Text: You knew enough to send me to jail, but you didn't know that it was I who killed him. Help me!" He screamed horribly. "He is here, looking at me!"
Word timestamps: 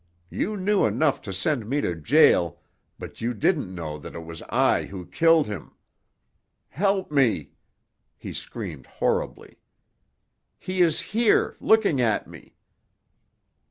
You 0.31 0.57
knew 0.57 0.83
enough 0.87 1.21
to 1.21 1.31
send 1.31 1.69
me 1.69 1.79
to 1.81 1.93
jail, 1.93 2.59
but 2.97 3.21
you 3.21 3.35
didn't 3.35 3.69
know 3.75 3.99
that 3.99 4.15
it 4.15 4.25
was 4.25 4.41
I 4.49 4.85
who 4.85 5.05
killed 5.05 5.45
him. 5.45 5.75
Help 6.69 7.11
me!" 7.11 7.51
He 8.17 8.33
screamed 8.33 8.87
horribly. 8.87 9.59
"He 10.57 10.81
is 10.81 10.99
here, 11.01 11.55
looking 11.59 12.01
at 12.01 12.27
me!" 12.27 12.55